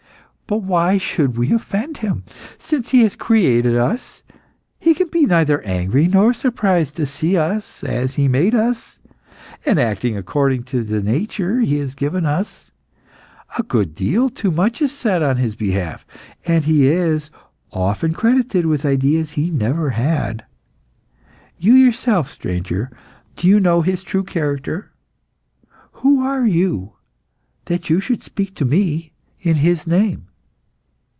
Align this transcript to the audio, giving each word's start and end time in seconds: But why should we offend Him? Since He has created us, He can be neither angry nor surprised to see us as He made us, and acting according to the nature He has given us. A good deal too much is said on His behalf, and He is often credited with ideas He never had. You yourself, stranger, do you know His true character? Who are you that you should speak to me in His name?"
But 0.47 0.63
why 0.63 0.97
should 0.97 1.37
we 1.37 1.53
offend 1.53 1.99
Him? 1.99 2.25
Since 2.59 2.89
He 2.89 3.03
has 3.03 3.15
created 3.15 3.77
us, 3.77 4.21
He 4.79 4.93
can 4.93 5.07
be 5.07 5.25
neither 5.25 5.61
angry 5.61 6.09
nor 6.09 6.33
surprised 6.33 6.97
to 6.97 7.05
see 7.05 7.37
us 7.37 7.85
as 7.85 8.15
He 8.15 8.27
made 8.27 8.53
us, 8.53 8.99
and 9.65 9.79
acting 9.79 10.17
according 10.17 10.63
to 10.63 10.83
the 10.83 11.01
nature 11.01 11.61
He 11.61 11.77
has 11.79 11.95
given 11.95 12.25
us. 12.25 12.73
A 13.57 13.63
good 13.63 13.95
deal 13.95 14.27
too 14.27 14.51
much 14.51 14.81
is 14.81 14.91
said 14.91 15.23
on 15.23 15.37
His 15.37 15.55
behalf, 15.55 16.05
and 16.45 16.65
He 16.65 16.85
is 16.85 17.29
often 17.71 18.11
credited 18.11 18.65
with 18.65 18.83
ideas 18.85 19.31
He 19.31 19.49
never 19.49 19.91
had. 19.91 20.43
You 21.59 21.75
yourself, 21.75 22.29
stranger, 22.29 22.91
do 23.37 23.47
you 23.47 23.61
know 23.61 23.83
His 23.83 24.03
true 24.03 24.25
character? 24.25 24.91
Who 25.93 26.21
are 26.21 26.45
you 26.45 26.91
that 27.67 27.89
you 27.89 28.01
should 28.01 28.21
speak 28.21 28.53
to 28.55 28.65
me 28.65 29.13
in 29.39 29.55
His 29.55 29.87
name?" 29.87 30.27